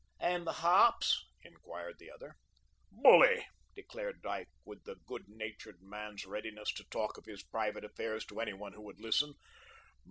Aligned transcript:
"And 0.19 0.47
the 0.47 0.51
hops?" 0.65 1.27
inquired 1.43 1.99
the 1.99 2.09
other. 2.09 2.33
"Bully," 2.91 3.45
declared 3.75 4.23
Dyke, 4.23 4.49
with 4.65 4.83
the 4.83 4.95
good 5.05 5.25
natured 5.27 5.79
man's 5.83 6.25
readiness 6.25 6.73
to 6.73 6.83
talk 6.85 7.19
of 7.19 7.25
his 7.25 7.43
private 7.43 7.85
affairs 7.85 8.25
to 8.25 8.39
any 8.41 8.53
one 8.53 8.73
who 8.73 8.81
would 8.81 8.99
listen. 8.99 9.35